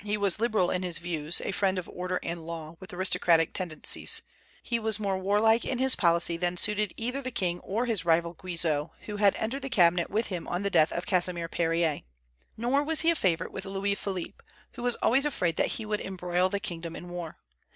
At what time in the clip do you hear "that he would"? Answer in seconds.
15.57-16.01